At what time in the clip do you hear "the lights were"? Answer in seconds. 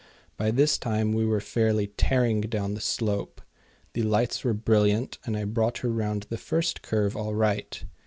3.93-4.51